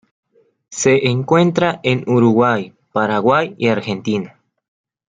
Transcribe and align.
Se 0.69 1.09
encuentra 1.09 1.79
en 1.83 2.05
Uruguay, 2.09 2.73
Paraguay 2.91 3.53
y 3.59 3.67
Argentina. 3.67 4.39